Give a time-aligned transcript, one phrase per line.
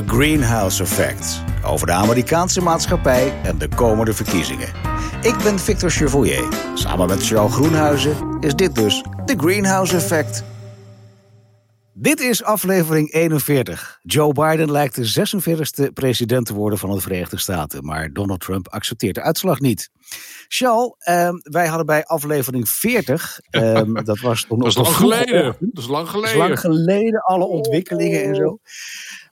[0.00, 1.42] The Greenhouse Effect.
[1.64, 4.68] Over de Amerikaanse maatschappij en de komende verkiezingen.
[5.22, 6.48] Ik ben Victor Chevoyer.
[6.74, 10.44] Samen met Charles Groenhuizen is dit dus The Greenhouse Effect.
[11.92, 13.98] Dit is aflevering 41.
[14.02, 15.28] Joe Biden lijkt de
[15.88, 17.84] 46e president te worden van de Verenigde Staten.
[17.84, 19.90] Maar Donald Trump accepteert de uitslag niet.
[20.48, 23.38] Charles, ehm, wij hadden bij aflevering 40.
[23.50, 25.56] Ehm, dat was toen Dat is lang geleden.
[25.60, 26.38] Dat is lang geleden.
[26.38, 28.58] Dat is lang geleden, alle ontwikkelingen en zo.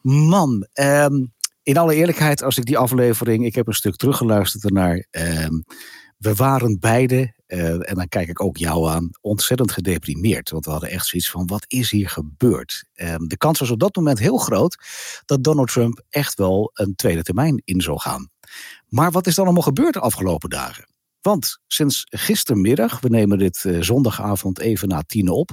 [0.02, 1.24] Man, ehm,
[1.62, 3.44] in alle eerlijkheid, als ik die aflevering.
[3.44, 5.06] Ik heb een stuk teruggeluisterd ernaar.
[6.18, 10.50] we waren beide, eh, en dan kijk ik ook jou aan, ontzettend gedeprimeerd.
[10.50, 12.84] Want we hadden echt zoiets van: wat is hier gebeurd?
[13.26, 14.76] de kans was op dat moment heel groot
[15.24, 18.30] dat Donald Trump echt wel een tweede termijn in zou gaan.
[18.88, 20.86] Maar wat is dan allemaal gebeurd de afgelopen dagen?
[21.20, 25.50] Want sinds gistermiddag, we nemen dit eh, zondagavond even na tien op,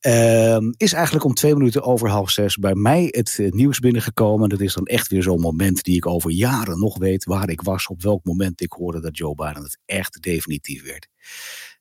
[0.00, 4.48] ehm, is eigenlijk om twee minuten over half zes bij mij het eh, nieuws binnengekomen.
[4.48, 7.60] Dat is dan echt weer zo'n moment die ik over jaren nog weet waar ik
[7.60, 11.08] was, op welk moment ik hoorde dat Joe Biden het echt definitief werd.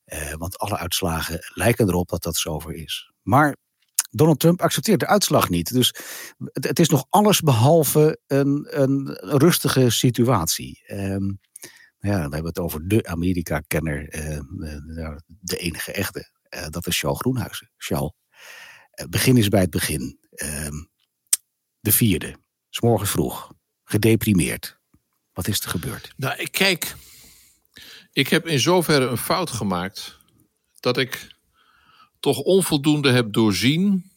[0.06, 3.12] Uh, want alle uitslagen lijken erop dat dat zover is.
[3.22, 3.56] Maar
[4.12, 5.74] Donald Trump accepteert de uitslag niet.
[5.74, 5.94] Dus
[6.54, 10.84] het, is nog alles behalve een, een rustige situatie.
[10.88, 11.40] Um,
[12.00, 16.30] ja, we hebben het over de Amerika-kenner, uh, de enige echte.
[16.56, 17.72] Uh, dat is Charles Groenhuizen.
[17.78, 18.12] Charles,
[19.10, 20.20] begin is bij het begin.
[20.32, 20.84] Ehm,
[21.80, 22.36] de vierde,
[22.70, 23.52] s morgens vroeg,
[23.84, 24.80] gedeprimeerd.
[25.34, 26.14] Wat is er gebeurd?
[26.16, 26.96] Nou, ik kijk,
[28.12, 30.18] ik heb in zoverre een fout gemaakt
[30.80, 31.28] dat ik
[32.20, 34.12] toch onvoldoende heb doorzien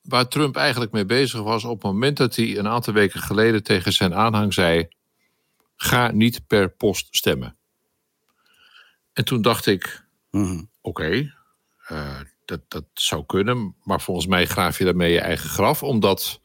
[0.00, 3.62] waar Trump eigenlijk mee bezig was op het moment dat hij een aantal weken geleden
[3.62, 4.88] tegen zijn aanhang zei:
[5.76, 7.56] ga niet per post stemmen.
[9.12, 10.62] En toen dacht ik: mhm.
[10.80, 11.33] oké,
[11.88, 16.40] eh, dat, dat zou kunnen, maar volgens mij graaf je daarmee je eigen graf, omdat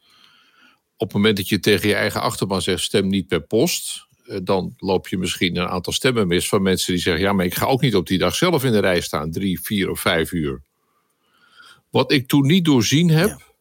[0.96, 4.38] op het moment dat je tegen je eigen achterban zegt: stem niet per post, eh,
[4.42, 7.54] dan loop je misschien een aantal stemmen mis van mensen die zeggen: Ja, maar ik
[7.54, 10.32] ga ook niet op die dag zelf in de rij staan, drie, vier of vijf
[10.32, 10.62] uur.
[11.90, 13.54] Wat ik toen niet doorzien heb,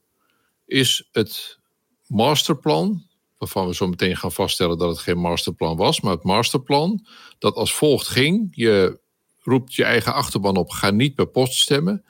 [0.65, 1.59] is het
[2.07, 3.07] masterplan,
[3.37, 7.05] waarvan we zo meteen gaan vaststellen dat het geen masterplan was, maar het masterplan
[7.39, 8.99] dat als volgt ging: je
[9.49, 12.05] roept je eigen achterban op, ga niet per post stemmen.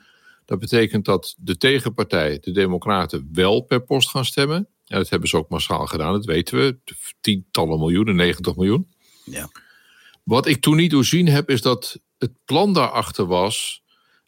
[0.46, 4.68] Dat betekent dat de tegenpartij, de Democraten, wel per post gaan stemmen.
[4.86, 6.80] En dat hebben ze ook massaal gedaan, dat weten we.
[7.22, 8.88] Tientallen miljoenen, 90 miljoen.
[9.26, 9.50] Ja.
[10.24, 13.84] Wat ik toen niet doorzien heb, is dat het plan daarachter was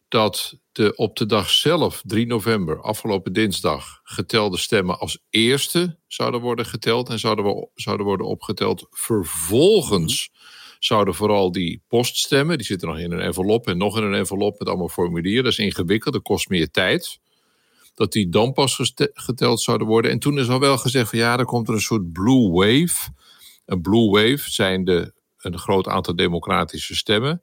[0.07, 6.41] dat de op de dag zelf, 3 november, afgelopen dinsdag, getelde stemmen als eerste zouden
[6.41, 8.87] worden geteld en zouden, we, zouden worden opgeteld.
[8.89, 10.29] Vervolgens
[10.83, 14.59] zouden vooral die poststemmen, die zitten nog in een envelop en nog in een envelop
[14.59, 15.43] met allemaal formulieren.
[15.43, 17.19] Dat is ingewikkeld, dat kost meer tijd.
[17.93, 20.11] Dat die dan pas geteld zouden worden.
[20.11, 23.11] En toen is al wel gezegd van ja, er komt er een soort blue wave.
[23.65, 27.41] Een blue wave zijn de, een groot aantal democratische stemmen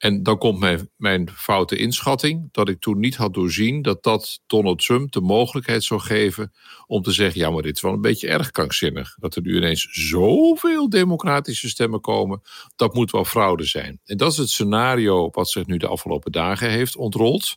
[0.00, 4.40] en dan komt mijn, mijn foute inschatting, dat ik toen niet had doorzien dat dat
[4.46, 6.52] Donald Trump de mogelijkheid zou geven
[6.86, 9.16] om te zeggen: ja, maar dit is wel een beetje erg krankzinnig.
[9.18, 12.40] Dat er nu ineens zoveel democratische stemmen komen,
[12.76, 14.00] dat moet wel fraude zijn.
[14.04, 17.56] En dat is het scenario wat zich nu de afgelopen dagen heeft ontrold.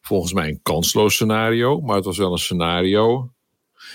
[0.00, 3.32] Volgens mij een kansloos scenario, maar het was wel een scenario.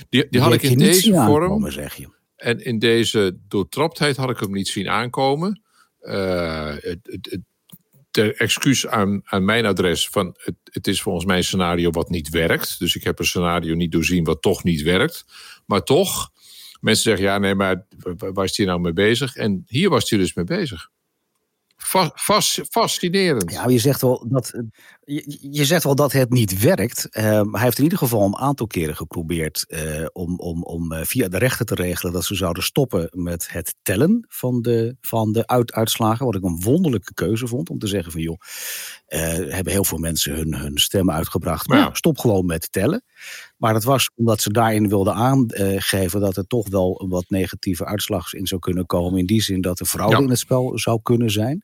[0.10, 1.72] Die, die had ik in deze vorm.
[1.72, 2.08] zeg je.
[2.36, 5.65] En in deze doortraptheid had ik hem niet zien aankomen.
[6.08, 7.40] Uh, het,
[8.16, 12.10] ter excuus aan, aan mijn adres van het, het is volgens mij een scenario wat
[12.10, 12.80] niet werkt.
[12.80, 15.26] Dus ik heb een scenario niet doorzien wat toch niet werkt.
[15.66, 16.32] Maar toch,
[16.80, 17.86] mensen zeggen ja, nee, maar
[18.18, 19.36] waar is hij nou mee bezig?
[19.36, 20.90] En hier was hij dus mee bezig.
[22.70, 23.52] Fascinerend.
[23.52, 24.54] Ja, je zegt wel dat
[25.06, 27.10] je, zegt wel dat het niet werkt.
[27.10, 31.00] Ehm, hij heeft in ieder geval een aantal keren geprobeerd uh, om, om, om uh,
[31.04, 35.32] via de rechter te regelen dat ze zouden stoppen met het tellen van de, van
[35.32, 36.26] de uit uitslagen.
[36.26, 38.40] Wat ik een wonderlijke keuze vond om te zeggen van joh,
[39.10, 39.20] uh,
[39.54, 41.68] hebben heel veel mensen hun, hun stemmen uitgebracht.
[41.68, 41.94] Maar ja.
[41.94, 43.04] stop gewoon met tellen.
[43.58, 48.34] Maar dat was omdat ze daarin wilden aangeven dat er toch wel wat negatieve uitslag
[48.34, 49.20] in zou kunnen komen.
[49.20, 51.64] In die zin dat er fraude in het spel zou kunnen zijn.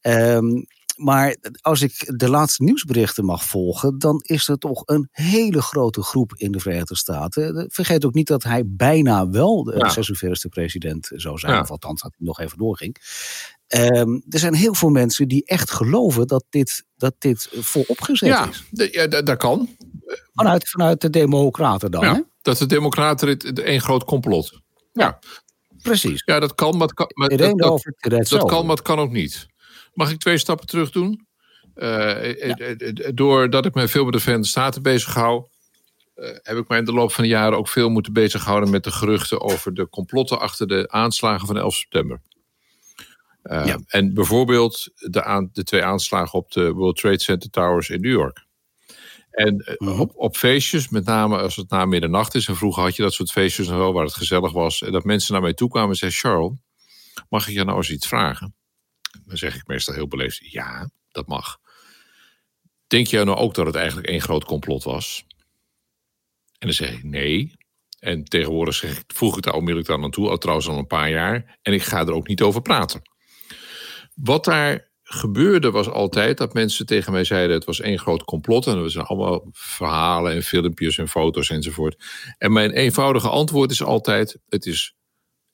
[0.00, 5.62] Um, maar als ik de laatste nieuwsberichten mag volgen, dan is er toch een hele
[5.62, 7.66] grote groep in de Verenigde Staten.
[7.70, 9.96] Vergeet ook niet dat hij bijna wel de ja.
[9.96, 12.96] 46e president zou zijn, of althans dat hij nog even doorging.
[13.76, 18.28] Um, er zijn heel veel mensen die echt geloven dat dit, dat dit volop gezet
[18.28, 18.88] ja, is.
[18.90, 19.68] Ja, dat kan.
[20.32, 22.04] Vanuit, vanuit de Democraten dan.
[22.04, 22.20] Ja, hè?
[22.42, 24.60] Dat de Democraten het één groot complot.
[24.92, 25.18] Ja.
[25.82, 26.22] Precies.
[26.24, 29.10] Ja, dat kan, maar, het kan, maar dat, dat, dat kan, maar het kan ook
[29.10, 29.46] niet.
[29.94, 31.26] Mag ik twee stappen terug doen?
[31.74, 32.56] Uh, ja.
[33.14, 35.46] Doordat ik me veel met de Verenigde Staten bezig hou,
[36.16, 38.84] uh, heb ik mij in de loop van de jaren ook veel moeten bezighouden met
[38.84, 42.20] de geruchten over de complotten achter de aanslagen van 11 september.
[43.44, 43.80] Uh, ja.
[43.86, 48.10] En bijvoorbeeld de, aan, de twee aanslagen op de World Trade Center Towers in New
[48.10, 48.46] York.
[49.32, 52.48] En uh, op, op, feestjes, met name als het na middernacht is.
[52.48, 54.82] En vroeger had je dat soort feestjes nog wel waar het gezellig was.
[54.82, 56.52] En dat mensen naar mij toe kwamen en zeiden: Charles,
[57.28, 58.54] mag ik je nou eens iets vragen?
[59.24, 61.58] Dan zeg ik meestal heel beleefd: ja, dat mag.
[62.86, 65.24] Denk jij nou ook dat het eigenlijk één groot complot was?
[66.58, 67.54] En dan zeg ik nee.
[67.98, 71.10] En tegenwoordig zeg ik, voeg ik daar onmiddellijk aan toe, al trouwens al een paar
[71.10, 71.58] jaar.
[71.62, 73.02] En ik ga er ook niet over praten.
[74.14, 78.66] Wat daar gebeurde was altijd dat mensen tegen mij zeiden: het was één groot complot.
[78.66, 82.04] En er zijn allemaal verhalen en filmpjes en foto's enzovoort.
[82.38, 84.94] En mijn eenvoudige antwoord is altijd: het is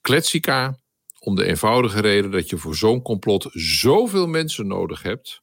[0.01, 0.77] kletsika.
[1.19, 5.41] Om de eenvoudige reden dat je voor zo'n complot zoveel mensen nodig hebt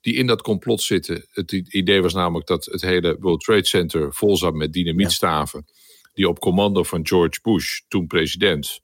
[0.00, 1.26] die in dat complot zitten.
[1.30, 5.64] Het idee was namelijk dat het hele World Trade Center vol zat met dynamietstaven.
[6.12, 8.80] Die op commando van George Bush, toen president,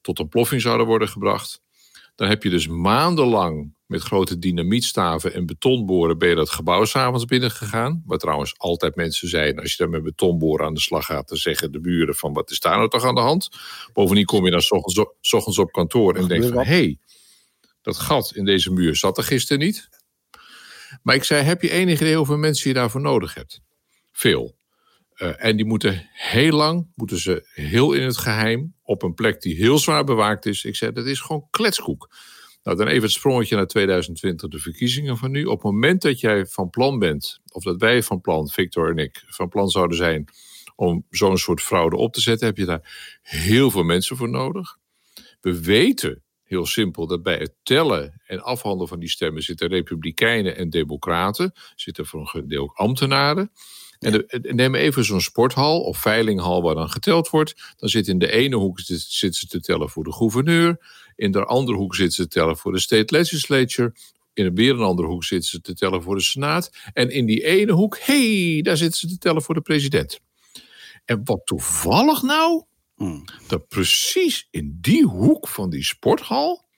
[0.00, 1.60] tot een ploffing zouden worden gebracht.
[2.14, 7.24] Dan heb je dus maandenlang met grote dynamietstaven en betonboren ben je dat gebouw s'avonds
[7.24, 8.02] binnengegaan.
[8.06, 11.38] Waar trouwens altijd mensen zijn, als je daar met betonboren aan de slag gaat, dan
[11.38, 13.48] zeggen de buren van wat is daar nou toch aan de hand?
[13.92, 16.62] Bovendien kom je dan s ochtends op, s ochtends op kantoor en denkt van hé,
[16.62, 16.98] hey,
[17.82, 19.88] dat gat in deze muur zat er gisteren niet.
[21.02, 23.60] Maar ik zei, heb je enig idee hoeveel mensen je daarvoor nodig hebt?
[24.12, 24.56] Veel.
[25.16, 29.40] Uh, en die moeten heel lang, moeten ze heel in het geheim, op een plek
[29.40, 30.64] die heel zwaar bewaakt is.
[30.64, 32.08] Ik zei, dat is gewoon kletskoek.
[32.68, 35.44] Nou, dan even het sprongetje naar 2020, de verkiezingen van nu.
[35.44, 38.96] Op het moment dat jij van plan bent, of dat wij van plan, Victor en
[38.96, 40.24] ik, van plan zouden zijn
[40.76, 44.78] om zo'n soort fraude op te zetten, heb je daar heel veel mensen voor nodig.
[45.40, 50.56] We weten heel simpel dat bij het tellen en afhandelen van die stemmen zitten republikeinen
[50.56, 53.50] en democraten, zitten voor een deel ook ambtenaren.
[53.98, 57.74] En de, neem even zo'n sporthal of veilinghal waar dan geteld wordt.
[57.76, 60.78] Dan zit in de ene hoek zitten ze te tellen voor de gouverneur.
[61.16, 63.94] In de andere hoek zitten ze te tellen voor de state legislature.
[64.34, 66.70] In een weer een andere hoek zitten ze te tellen voor de senaat.
[66.92, 70.20] En in die ene hoek, hé, hey, daar zitten ze te tellen voor de president.
[71.04, 72.64] En wat toevallig nou,
[72.98, 73.24] Hmm.
[73.46, 76.68] Dat precies in die hoek van die sporthal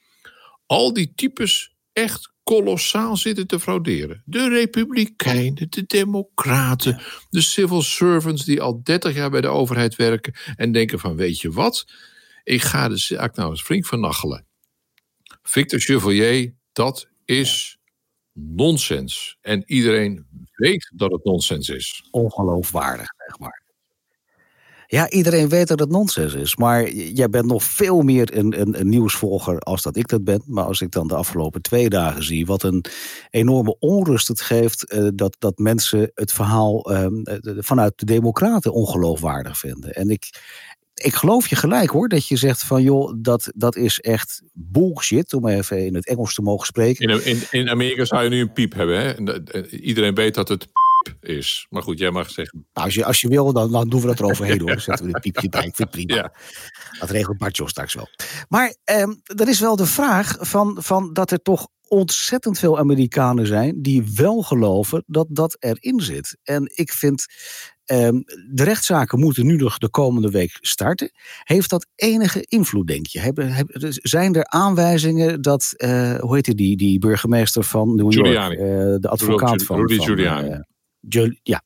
[0.66, 4.22] al die types echt kolossaal zitten te frauderen.
[4.24, 7.00] De Republikeinen, de Democraten,
[7.30, 11.40] de civil servants die al 30 jaar bij de overheid werken en denken van weet
[11.40, 11.86] je wat,
[12.44, 14.46] ik ga de zaak nou eens flink vernachelen.
[15.42, 17.78] Victor Chevalier, dat is
[18.32, 19.38] nonsens.
[19.40, 22.08] En iedereen weet dat het nonsens is.
[22.10, 23.59] Ongeloofwaardig, zeg maar.
[24.90, 26.56] Ja, iedereen weet dat het nonsens is.
[26.56, 30.42] Maar jij bent nog veel meer een, een, nieuwsvolger als dat ik dat ben.
[30.46, 32.84] Maar als ik dan de afgelopen twee dagen zie wat een
[33.30, 34.92] enorme onrust het geeft.
[34.94, 37.06] Uh, dat, dat mensen het verhaal uh,
[37.58, 39.94] vanuit de Democraten ongeloofwaardig vinden.
[39.94, 40.30] En ik,
[40.94, 45.34] ik geloof je gelijk hoor, dat je zegt van joh, dat, dat is echt bullshit,
[45.34, 47.08] om even in het Engels te mogen spreken.
[47.08, 49.00] In, in, in Amerika zou je nu een piep hebben.
[49.00, 49.68] Hè?
[49.68, 50.68] Iedereen weet dat het
[51.20, 51.66] is.
[51.70, 52.66] Maar goed, jij mag zeggen.
[52.72, 54.70] Nou, als, je, als je wil, dan, dan doen we dat eroverheen hoor.
[54.70, 55.64] Dan zetten we een piepje bij.
[55.64, 56.14] Ik vind het prima.
[56.14, 56.32] Ja.
[56.98, 58.08] Dat regelt Bartjo straks wel.
[58.48, 63.46] Maar ehm, er is wel de vraag van, van dat er toch ontzettend veel Amerikanen
[63.46, 66.38] zijn die wel geloven dat dat erin zit.
[66.42, 67.26] En ik vind
[67.84, 68.20] ehm,
[68.52, 71.10] de rechtszaken moeten nu nog de komende week starten.
[71.42, 73.20] Heeft dat enige invloed, denk je?
[73.20, 73.54] Hebben,
[74.02, 78.58] zijn er aanwijzingen dat, uh, hoe heet die, die burgemeester van New York, uh,
[78.98, 79.76] de advocaat Rudy, van...
[79.76, 80.48] Rudy Giuliani.
[80.48, 80.58] Uh,
[81.42, 81.62] ja.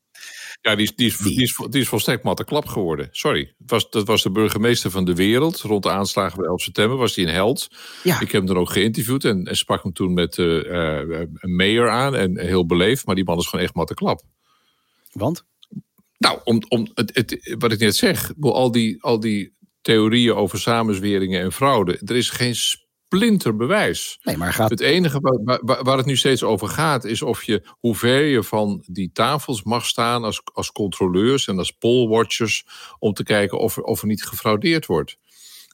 [0.61, 1.43] Ja, die is, die, is, die.
[1.43, 3.09] is, die is volstrekt matte klap geworden.
[3.11, 3.55] Sorry.
[3.67, 5.61] Was, dat was de burgemeester van de wereld.
[5.61, 7.69] Rond de aanslagen bij 11 september was hij een held.
[8.03, 8.15] Ja.
[8.15, 11.57] Ik heb hem dan ook geïnterviewd en, en sprak hem toen met uh, uh, een
[11.57, 12.15] mayor aan.
[12.15, 14.23] En heel beleefd, maar die man is gewoon echt matte klap.
[15.13, 15.45] Want?
[16.19, 18.33] Nou, om, om het, het, wat ik net zeg.
[18.41, 22.01] Al die, al die theorieën over samenzweringen en fraude.
[22.05, 22.55] Er is geen
[23.05, 24.19] splinterbewijs.
[24.23, 24.71] Nee, maar gaat...
[24.71, 28.43] Het enige waar, waar, het nu steeds over gaat, is of je, hoe ver je
[28.43, 32.67] van die tafels mag staan als, als controleurs en als pollwatchers,
[32.99, 35.17] om te kijken of er, of er niet gefraudeerd wordt.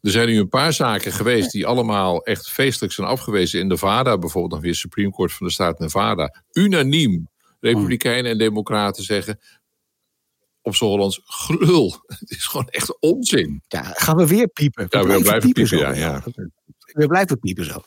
[0.00, 3.60] Er zijn nu een paar zaken geweest die allemaal echt feestelijk zijn afgewezen.
[3.60, 6.42] In Nevada bijvoorbeeld, nog weer Supreme Court van de staat Nevada.
[6.52, 7.28] Unaniem,
[7.60, 9.40] Republikeinen en Democraten zeggen
[10.62, 11.96] op z'n Hollands grul.
[12.20, 13.62] Het is gewoon echt onzin.
[13.68, 14.86] Ja, gaan we weer piepen.
[14.90, 16.22] ja, we blijven piepen, ja, ja
[16.92, 17.82] we blijven piepen zo.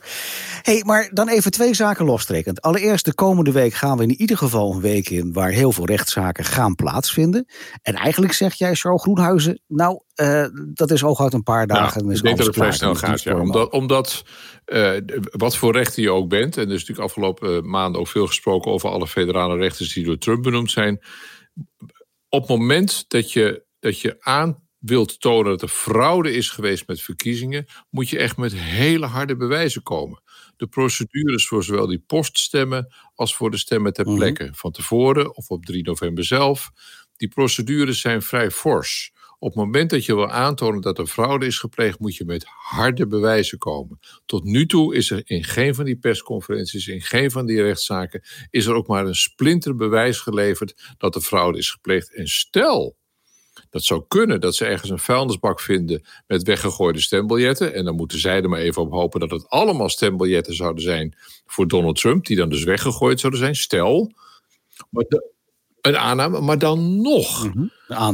[0.61, 2.61] hey, maar dan even twee zaken lostrekkend.
[2.61, 5.85] Allereerst, de komende week gaan we in ieder geval een week in waar heel veel
[5.85, 7.45] rechtszaken gaan plaatsvinden.
[7.81, 12.01] En eigenlijk zeg jij, Charles Groenhuizen, nou, uh, dat is hooguit een paar dagen.
[12.01, 13.39] Nou, ik denk dat het vrij snel gaat, ja.
[13.39, 14.23] Omdat, omdat
[14.65, 14.91] uh,
[15.31, 18.71] wat voor rechter je ook bent, en er is natuurlijk afgelopen maanden ook veel gesproken
[18.71, 21.01] over alle federale rechters die door Trump benoemd zijn
[22.33, 26.87] op het moment dat je, dat je aan wilt tonen dat er fraude is geweest
[26.87, 30.21] met verkiezingen, moet je echt met hele harde bewijzen komen.
[30.57, 34.15] De procedures voor zowel die poststemmen als voor de stemmen ter mhm.
[34.15, 34.49] plekke.
[34.51, 36.71] Van tevoren of op 3 november zelf.
[37.15, 39.11] Die procedures zijn vrij fors.
[39.39, 42.45] Op het moment dat je wil aantonen dat er fraude is gepleegd, moet je met
[42.45, 43.99] harde bewijzen komen.
[44.25, 48.21] Tot nu toe is er in geen van die persconferenties, in geen van die rechtszaken,
[48.49, 52.13] is er ook maar een splinter bewijs geleverd dat er fraude is gepleegd.
[52.13, 52.97] En stel
[53.69, 57.73] dat zou kunnen dat ze ergens een vuilnisbak vinden met weggegooide stembiljetten.
[57.73, 61.17] En dan moeten zij er maar even op hopen dat het allemaal stembiljetten zouden zijn
[61.45, 63.55] voor Donald Trump, die dan dus weggegooid zouden zijn.
[63.55, 64.11] Stel.
[64.89, 65.05] Maar
[65.81, 67.53] een aanname, maar dan nog.
[67.53, 67.67] Mhm,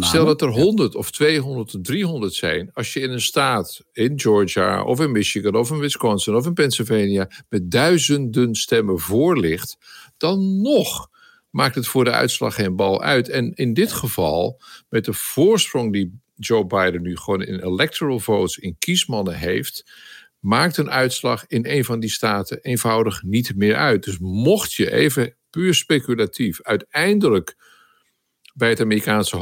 [0.03, 2.69] Stel dat er 100 of 200 of 300 zijn.
[2.73, 6.53] Als je in een staat, in Georgia of in Michigan of in Wisconsin of in
[6.53, 9.77] Pennsylvania, met duizenden stemmen voor ligt,
[10.17, 11.09] dan nog
[11.49, 13.29] maakt het voor de uitslag geen bal uit.
[13.29, 18.57] En in dit geval, met de voorsprong die Joe Biden nu gewoon in electoral votes,
[18.57, 19.91] in kiesmannen heeft,
[20.39, 24.03] maakt een uitslag in een van die staten eenvoudig niet meer uit.
[24.03, 27.55] Dus mocht je even puur speculatief uiteindelijk
[28.53, 29.37] bij het Amerikaanse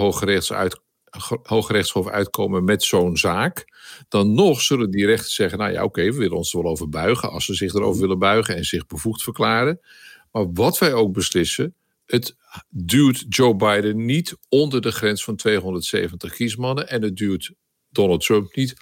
[1.43, 3.65] Hooggerechtshof uitkomen met zo'n zaak,
[4.09, 6.89] dan nog zullen die rechters zeggen: Nou ja, oké, we willen ons er wel over
[6.89, 9.79] buigen als ze zich erover willen buigen en zich bevoegd verklaren.
[10.31, 11.75] Maar wat wij ook beslissen,
[12.07, 12.35] het
[12.69, 17.53] duwt Joe Biden niet onder de grens van 270 kiesmannen en het duwt
[17.89, 18.73] Donald Trump niet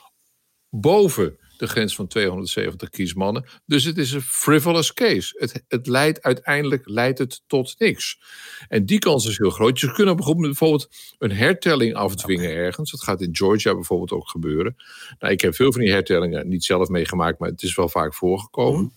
[0.70, 3.46] boven de grens van 270 kiesmannen.
[3.66, 5.36] Dus het is een frivolous case.
[5.38, 8.20] Het, het leidt uiteindelijk leidt het tot niks.
[8.68, 9.80] En die kans is heel groot.
[9.80, 12.92] Je kunt bijvoorbeeld een hertelling afdwingen ergens.
[12.92, 14.76] Dat gaat in Georgia bijvoorbeeld ook gebeuren.
[15.20, 18.14] Nou, ik heb veel van die hertellingen niet zelf meegemaakt, maar het is wel vaak
[18.14, 18.94] voorgekomen.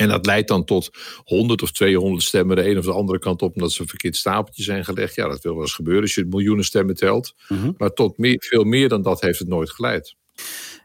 [0.00, 0.90] En dat leidt dan tot
[1.24, 4.16] 100 of 200 stemmen de een of de andere kant op, omdat ze een verkeerd
[4.16, 5.14] stapeltje zijn gelegd.
[5.14, 7.34] Ja, dat wil wel eens gebeuren als je miljoenen stemmen telt.
[7.48, 7.72] Mhm.
[7.76, 10.14] Maar tot meer, veel meer dan dat heeft het nooit geleid.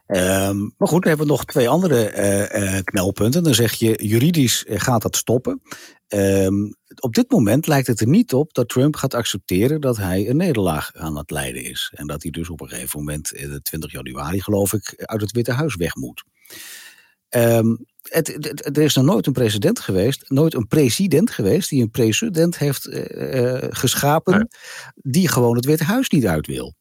[0.06, 2.12] Um, maar goed, dan hebben we nog twee andere
[2.54, 3.42] uh, knelpunten.
[3.42, 5.62] Dan zeg je, juridisch eh, gaat dat stoppen.
[6.08, 10.28] Um, op dit moment lijkt het er niet op dat Trump gaat accepteren dat hij
[10.28, 11.92] een nederlaag aan het leiden is.
[11.94, 15.32] En dat hij dus op een gegeven moment, de 20 januari geloof ik, uit het
[15.32, 16.24] Witte Huis weg moet.
[17.30, 21.90] Um, het, er is nog nooit een president geweest, nooit een president geweest die een
[21.90, 24.48] president heeft uh, geschapen,
[24.94, 26.74] die gewoon het Witte Huis niet uit wil.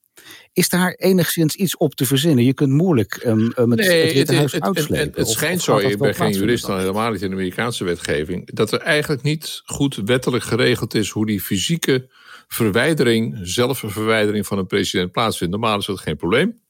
[0.54, 2.46] Is daar enigszins iets op te verzinnen?
[2.46, 5.06] Je kunt moeilijk um, het, nee, het Witte Huis uitslepen.
[5.06, 8.54] Het, het, schijnt zo, ik ben geen jurist dan helemaal niet in de Amerikaanse wetgeving,
[8.54, 12.10] dat er eigenlijk niet goed wettelijk geregeld is hoe die fysieke
[12.48, 15.54] verwijdering, zelfverwijdering van een president plaatsvindt.
[15.54, 16.62] Normaal is dat geen probleem.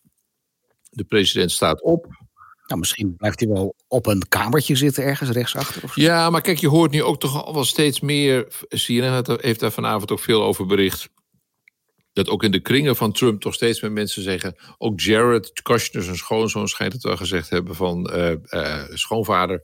[0.89, 2.24] De president staat op,
[2.67, 5.83] nou, misschien blijft hij wel op een kamertje zitten ergens rechtsachter.
[5.83, 8.47] Of Ja, maar kijk, je hoort nu ook toch al wel steeds meer.
[8.69, 11.09] CNN heeft daar vanavond ook veel over bericht.
[12.13, 14.55] Dat ook in de kringen van Trump toch steeds meer mensen zeggen.
[14.77, 19.61] Ook Jared Kushner, zijn schoonzoon, schijnt het wel gezegd hebben van uh, uh, schoonvader.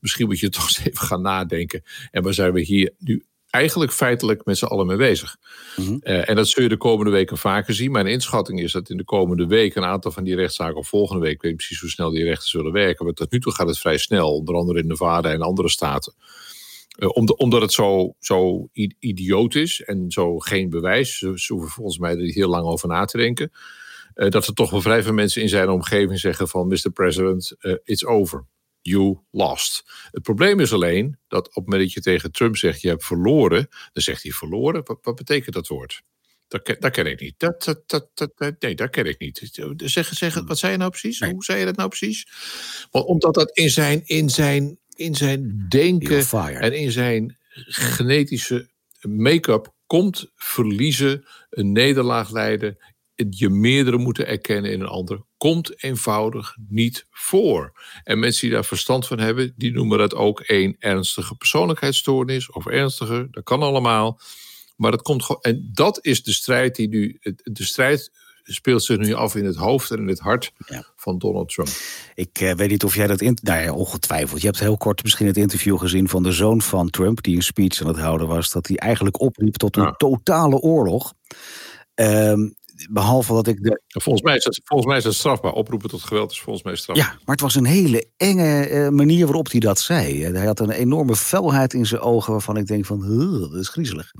[0.00, 1.82] Misschien moet je toch eens even gaan nadenken.
[2.10, 5.36] En waar zijn we hier nu eigenlijk feitelijk met z'n allen mee bezig.
[5.76, 5.96] Mhm.
[6.00, 7.92] Eh, en dat zul je de komende weken vaker zien.
[7.92, 11.22] Mijn inschatting is dat in de komende week een aantal van die rechtszaken, of volgende
[11.22, 13.52] week, ik weet niet precies hoe snel die rechten zullen werken, maar tot nu toe
[13.52, 16.14] gaat het vrij snel, onder andere in Nevada en andere staten.
[16.98, 18.68] Uh, omdat het zo, zo
[18.98, 22.88] idioot is en zo geen bewijs, ze hoeven volgens mij er niet heel lang over
[22.88, 23.52] na te denken.
[24.14, 26.90] Uh, dat er toch wel vrij veel mensen in zijn omgeving zeggen van Mr.
[26.92, 28.46] President, it's over
[28.82, 29.82] you lost.
[30.10, 33.04] Het probleem is alleen dat op het moment dat je tegen Trump zegt je hebt
[33.04, 34.98] verloren, dan zegt hij verloren.
[35.02, 36.02] Wat, betekent dat woord?
[36.48, 37.34] Dat, dat ken ik niet.
[37.36, 39.50] Dat, dat, dat, nee, dat ken ik niet.
[39.76, 41.20] Zeg, zeg, wat zei je nou precies?
[41.20, 42.28] Hoe zei je dat nou precies?
[42.90, 46.26] Want omdat dat in zijn, in zijn, in zijn denken
[46.60, 48.70] en in zijn genetische
[49.00, 52.76] make-up komt verliezen, een nederlaag leiden,
[53.30, 57.72] je meerdere moeten erkennen in een ander, komt eenvoudig niet voor.
[58.04, 62.66] En mensen die daar verstand van hebben, die noemen dat ook een ernstige persoonlijkheidsstoornis of
[62.66, 63.28] ernstiger.
[63.30, 64.20] Dat kan allemaal.
[64.76, 65.42] Maar dat komt gewoon.
[65.42, 67.18] En dat is de strijd die nu.
[67.42, 70.52] De strijd speelt zich nu af in het hoofd en in het hart
[70.96, 71.68] van Donald Trump.
[72.14, 73.20] Ik eh, weet niet of jij dat.
[73.20, 74.40] In, nou ja, ongetwijfeld.
[74.40, 77.42] Je hebt heel kort misschien het interview gezien van de zoon van Trump, die een
[77.42, 78.50] speech aan het houden was.
[78.50, 81.12] Dat hij eigenlijk opriep tot een totale oorlog.
[81.94, 82.54] Um,
[82.90, 83.82] behalve dat ik de.
[83.86, 85.52] Volgens mij, is dat, volgens mij is dat strafbaar.
[85.52, 87.06] Oproepen tot geweld is volgens mij strafbaar.
[87.06, 90.24] Ja, maar het was een hele enge uh, manier waarop hij dat zei.
[90.24, 93.18] Hij had een enorme felheid in zijn ogen waarvan ik denk van,
[93.50, 94.10] dat is griezelig.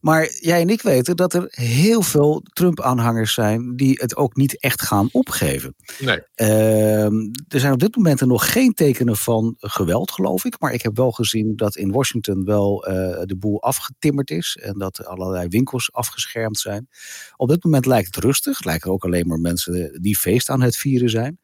[0.00, 4.60] Maar jij en ik weten dat er heel veel Trump-aanhangers zijn die het ook niet
[4.60, 5.74] echt gaan opgeven.
[5.98, 6.20] Nee.
[6.34, 7.14] Ehm,
[7.48, 10.60] er zijn op dit moment er nog geen tekenen van geweld, geloof ik.
[10.60, 12.94] Maar ik heb wel gezien dat in Washington wel uh,
[13.24, 16.88] de boel afgetimmerd is en dat allerlei winkels afgeschermd zijn.
[17.36, 18.64] Op dit moment lijkt het rustig.
[18.64, 21.38] Lijken ook alleen maar mensen die feest aan het vieren zijn.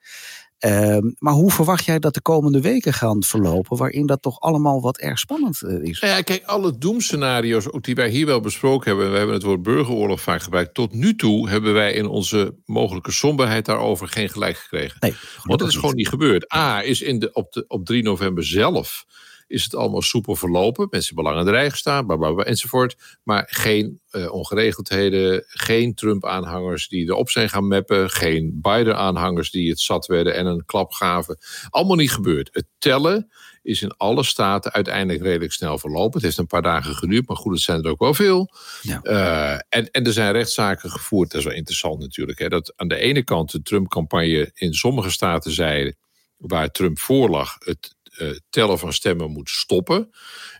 [0.66, 4.80] Uh, maar hoe verwacht jij dat de komende weken gaan verlopen, waarin dat toch allemaal
[4.80, 5.99] wat erg spannend uh, is?
[6.00, 9.62] Ja, kijk, alle doemscenario's ook die wij hier wel besproken hebben, we hebben het woord
[9.62, 10.75] burgeroorlog vaak gebruikt.
[10.75, 14.97] Tot nu toe hebben wij in onze mogelijke somberheid daarover geen gelijk gekregen.
[15.00, 15.14] Nee,
[15.45, 16.54] Want dat is gewoon niet gebeurd.
[16.54, 19.04] A, is in de, op, de, op 3 november zelf
[19.50, 20.87] is het allemaal soepel verlopen.
[20.90, 23.19] Mensen belang in de rij gestaan, enzovoort.
[23.23, 29.80] Maar geen uh, ongeregeldheden, geen Trump-aanhangers die erop zijn gaan meppen, geen Biden-aanhangers die het
[29.80, 31.38] zat werden en een klap gaven.
[31.71, 32.49] Allemaal niet gebeurd.
[32.52, 33.30] Het tellen
[33.62, 36.12] is in alle staten uiteindelijk redelijk snel verlopen.
[36.12, 38.54] Het heeft een paar dagen geduurd, maar goed, het zijn er ook wel veel.
[38.83, 39.00] Ja.
[39.02, 41.30] Uh, en, en er zijn rechtszaken gevoerd.
[41.30, 42.38] Dat is wel interessant natuurlijk.
[42.38, 45.95] Hè, dat aan de ene kant de Trump-campagne in sommige staten zei
[46.37, 50.11] waar Trump voor lag, het uh, tellen van stemmen moet stoppen.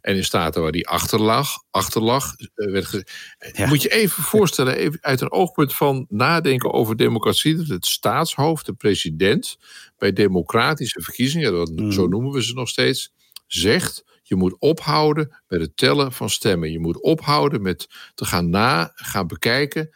[0.01, 3.07] En in staten waar die achterlag, achterlag uh, werd ge...
[3.53, 3.67] ja.
[3.67, 8.67] moet je even voorstellen, even uit een oogpunt van nadenken over democratie, dat het staatshoofd,
[8.67, 9.59] de president,
[9.99, 11.93] bij democratische verkiezingen, dat, mm.
[11.93, 13.13] zo noemen we ze nog steeds,
[13.47, 14.09] zegt.
[14.23, 16.73] Je moet ophouden met het tellen van stemmen.
[16.73, 19.91] Je moet ophouden met te gaan na, gaan bekijken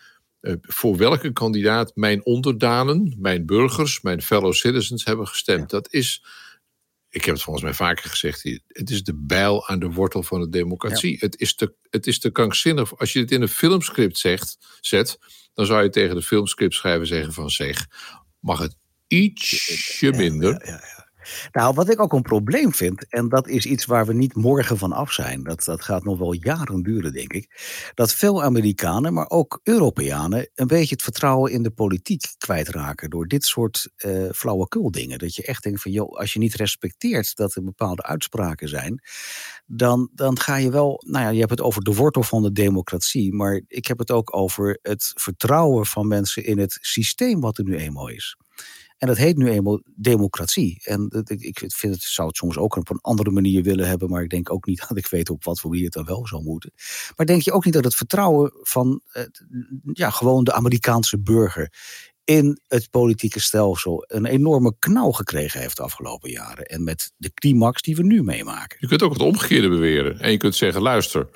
[0.45, 5.71] uh, voor welke kandidaat mijn onderdanen, mijn burgers, mijn fellow citizens hebben gestemd.
[5.71, 5.79] Ja.
[5.79, 6.25] Dat is
[7.15, 10.41] ik heb het volgens mij vaker gezegd, het is de bijl aan de wortel van
[10.41, 11.11] de democratie.
[11.11, 11.17] Ja.
[11.21, 12.99] Het, is te, het is te krankzinnig.
[12.99, 15.19] Als je het in een filmscript zegt, zet,
[15.55, 17.87] dan zou je tegen de filmscript schrijven zeggen van zeg,
[18.41, 20.67] mag het ietsje minder.
[20.67, 21.04] Ja,
[21.53, 24.79] nou, wat ik ook een probleem vind, en dat is iets waar we niet morgen
[24.79, 27.51] van af zijn, dat, dat gaat nog wel jaren duren, denk ik,
[27.95, 33.27] dat veel Amerikanen, maar ook Europeanen, een beetje het vertrouwen in de politiek kwijtraken door
[33.27, 35.19] dit soort uh, flauwekul dingen.
[35.19, 39.03] Dat je echt denkt van, joh, als je niet respecteert dat er bepaalde uitspraken zijn,
[39.67, 42.53] dan, dan ga je wel, nou ja, je hebt het over de wortel van de
[42.53, 47.59] democratie, maar ik heb het ook over het vertrouwen van mensen in het systeem wat
[47.59, 48.37] er nu eenmaal is.
[48.99, 50.81] En dat heet nu eenmaal democratie.
[50.85, 54.23] En ik vind het, zou het soms ook op een andere manier willen hebben, maar
[54.23, 56.43] ik denk ook niet dat ik weet op wat voor manier het dan wel zou
[56.43, 56.73] moeten.
[57.17, 59.01] Maar denk je ook niet dat het vertrouwen van
[59.93, 61.73] ja, gewoon de Amerikaanse burger
[62.25, 66.65] in het politieke stelsel een enorme knauw gekregen heeft de afgelopen jaren.
[66.65, 68.77] En met de climax die we nu meemaken.
[68.81, 70.21] Je kunt ook het omgekeerde beweren.
[70.21, 71.29] En je kunt zeggen, luister,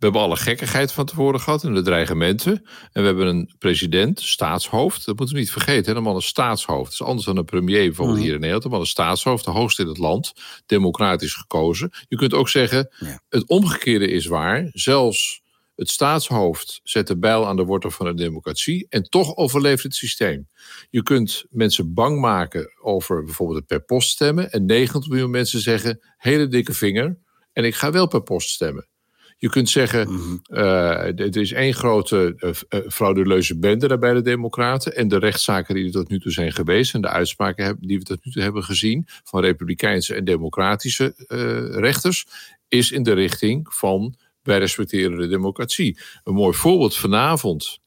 [0.00, 2.52] we hebben alle gekkigheid van tevoren gehad en de dreigementen.
[2.92, 5.04] En we hebben een president, staatshoofd.
[5.04, 5.92] Dat moeten we niet vergeten.
[5.92, 6.84] Helemaal een staatshoofd.
[6.84, 8.24] Dat is anders dan een premier bijvoorbeeld mm.
[8.24, 8.70] hier in Nederland.
[8.70, 10.32] Maar een staatshoofd, de hoogste in het land.
[10.66, 11.90] Democratisch gekozen.
[12.08, 13.20] Je kunt ook zeggen, ja.
[13.28, 14.68] het omgekeerde is waar.
[14.72, 15.42] Zelfs
[15.76, 18.86] het staatshoofd zet de bijl aan de wortel van de democratie.
[18.88, 20.48] En toch overleeft het systeem.
[20.90, 24.50] Je kunt mensen bang maken over bijvoorbeeld het per post stemmen.
[24.50, 27.18] En 90 miljoen mensen zeggen, hele dikke vinger.
[27.52, 28.89] En ik ga wel per post stemmen.
[29.40, 32.36] Je kunt zeggen, mm uh, het is één grote
[32.70, 34.96] uh, frauduleuze bende daar bij de Democraten.
[34.96, 38.04] En de rechtszaken die er tot nu toe zijn geweest en de uitspraken die we
[38.04, 42.26] tot nu toe hebben gezien van Republikeinse en Democratische uh, rechters,
[42.68, 45.98] is in de richting van wij respecteren de democratie.
[46.24, 47.78] Een mooi voorbeeld vanavond.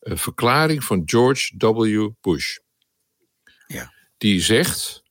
[0.00, 2.08] Een verklaring van George W.
[2.20, 2.58] Bush.
[3.66, 3.92] Ja.
[4.18, 5.02] Die zegt,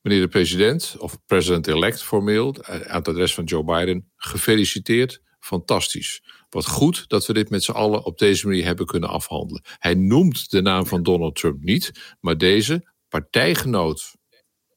[0.00, 6.22] meneer de president, of president-elect formeel, aan het adres van Joe Biden, gefeliciteerd fantastisch.
[6.50, 9.62] Wat goed dat we dit met z'n allen op deze manier hebben kunnen afhandelen.
[9.78, 14.14] Hij noemt de naam van Donald Trump niet, maar deze partijgenoot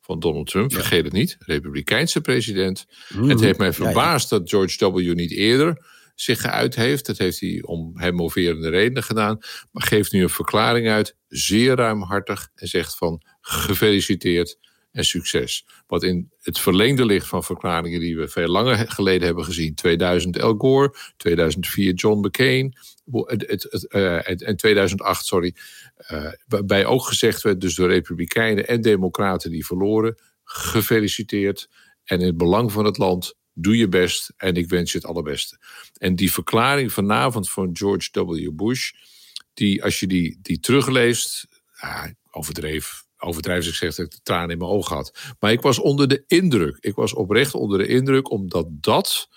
[0.02, 0.78] van Donald Trump, ja.
[0.78, 2.86] vergeet het niet, Republikeinse president.
[3.10, 4.42] Mm, het heeft mij verbaasd ja, ja.
[4.42, 5.16] dat George W.
[5.16, 7.06] niet eerder zich geuit heeft.
[7.06, 9.38] Dat heeft hij om hem moverende redenen gedaan.
[9.72, 14.58] Maar geeft nu een verklaring uit, zeer ruimhartig, en zegt van gefeliciteerd
[14.98, 15.66] en succes.
[15.88, 19.76] Wat in het verlengde ligt van verklaringen die we veel langer geleden hebben gezien.
[19.76, 22.78] 2000 Al Gore, 2004 John McCain
[23.90, 25.56] uh, en 2008, sorry.
[26.12, 31.70] Uh, waarbij ook gezegd werd, dus door Republikeinen en Democraten die verloren, gefeliciteerd.
[32.04, 35.08] En in het belang van het land, doe je best en ik wens je het
[35.08, 35.60] allerbeste.
[35.98, 38.52] En die verklaring vanavond van George W.
[38.54, 38.92] Bush,
[39.54, 44.50] die als je die, die terugleest, ah, overdreven overdrijf ik zeg dat ik de tranen
[44.50, 45.36] in mijn ogen had.
[45.40, 46.78] Maar ik was onder de indruk.
[46.80, 49.30] Ik was oprecht onder de indruk, omdat dat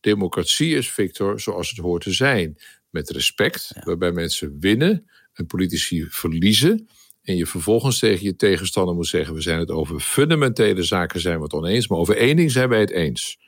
[0.00, 2.58] democratie is, Victor, zoals het hoort te zijn.
[2.90, 6.88] met respect, waarbij mensen winnen en politici verliezen.
[7.22, 11.36] En je vervolgens tegen je tegenstander moet zeggen: we zijn het over fundamentele zaken zijn
[11.36, 13.38] we het oneens, maar over één ding zijn wij het eens.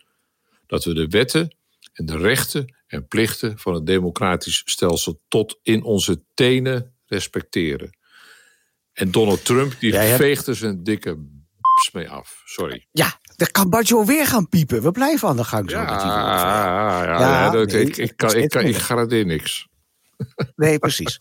[0.67, 1.57] Dat we de wetten
[1.93, 7.98] en de rechten en plichten van het democratisch stelsel tot in onze tenen respecteren.
[8.99, 11.19] En Donald Trump die ja, veegt er zijn dikke
[11.93, 12.43] mee af.
[12.45, 12.87] Sorry.
[12.91, 14.83] Ja, dan kan Baggio weer gaan piepen.
[14.83, 15.71] We blijven aan de gang.
[15.71, 19.67] Zo ja, ja, ja, ja, dat, ik, ik, kan, ik, kan, ik garandeer niks.
[20.57, 21.17] Nee, precies.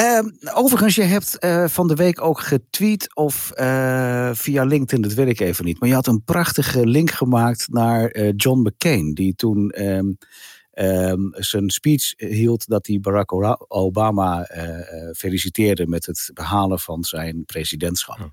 [0.00, 0.20] Uh,
[0.54, 5.28] overigens, je hebt uh, van de week ook getweet of uh, via LinkedIn, dat weet
[5.28, 5.80] ik even niet.
[5.80, 9.74] Maar je had een prachtige link gemaakt naar uh, John McCain, die toen
[10.78, 13.32] um, um, zijn speech hield dat hij Barack
[13.68, 18.30] Obama uh, feliciteerde met het behalen van zijn presidentschap.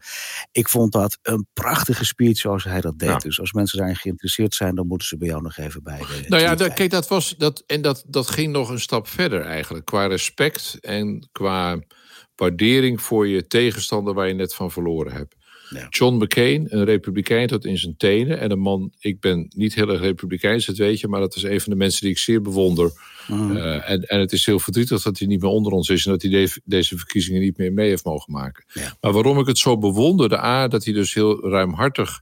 [0.52, 3.22] Ik vond dat een prachtige speech zoals hij dat deed.
[3.22, 5.98] Dus als mensen daarin geïnteresseerd zijn, dan moeten ze bij jou nog even bij.
[5.98, 9.08] De nou ja, dat, kijk, dat was dat en dat, dat ging nog een stap
[9.08, 11.80] verder eigenlijk qua respect en qua
[12.36, 15.36] waardering voor je tegenstander waar je net van verloren hebt.
[15.90, 18.40] John McCain, een republikein tot in zijn tenen.
[18.40, 21.44] En een man, ik ben niet heel erg republikeins, dat weet je, maar dat is
[21.44, 22.92] een van de mensen die ik zeer bewonder.
[23.28, 23.56] Mhm.
[23.56, 26.12] Eh, en, en het is heel verdrietig dat hij niet meer onder ons is en
[26.12, 28.66] dat hij deze verkiezingen niet meer mee heeft mogen maken.
[29.02, 32.22] Maar waarom ik het zo bewonderde, A, dat hij dus heel ruimhartig.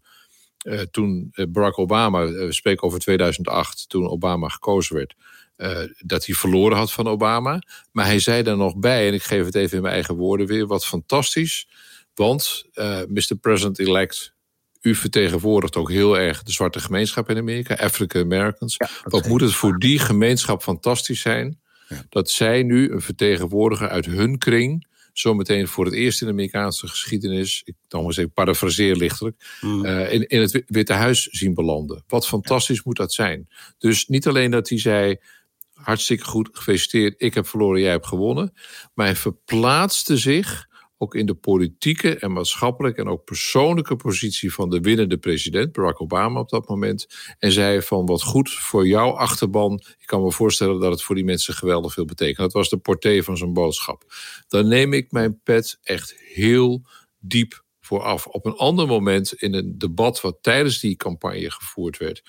[0.63, 5.15] Uh, toen eh, Barack Obama, we spreken over 2008, toen Obama gekozen werd,
[5.99, 7.61] dat hij verloren had van Obama.
[7.91, 10.47] Maar hij zei daar nog bij, en ik geef het even in mijn eigen woorden
[10.47, 11.67] weer, wat fantastisch
[12.15, 13.35] want, uh, Mr.
[13.41, 14.33] President-elect,
[14.81, 18.77] u vertegenwoordigt ook heel erg de zwarte gemeenschap in Amerika, African Americans.
[19.03, 21.61] Wat moet het voor die gemeenschap fantastisch zijn
[22.09, 26.87] dat zij nu een vertegenwoordiger uit hun kring zometeen voor het eerst in de Amerikaanse
[26.87, 29.85] geschiedenis, ik dan maar even parafraseer lichtelijk, mm.
[29.85, 32.03] uh, in, in het Witte Huis zien belanden.
[32.07, 33.49] Wat fantastisch moet dat zijn.
[33.77, 35.17] Dus niet alleen dat hij zei,
[35.73, 38.53] hartstikke goed, gefeliciteerd, ik heb verloren, jij hebt gewonnen,
[38.93, 40.67] maar hij verplaatste zich
[41.03, 46.01] ook in de politieke en maatschappelijke en ook persoonlijke positie van de winnende president, Barack
[46.01, 47.07] Obama op dat moment.
[47.39, 49.73] En zei van wat goed voor jouw achterban.
[49.99, 52.37] Ik kan me voorstellen dat het voor die mensen geweldig veel betekent.
[52.37, 54.03] Dat was de portée van zijn boodschap.
[54.47, 56.81] Dan neem ik mijn pet echt heel
[57.19, 58.27] diep vooraf.
[58.27, 62.21] Op een ander moment in een debat wat tijdens die campagne gevoerd werd,